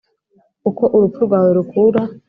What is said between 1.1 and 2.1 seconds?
rwawe rukura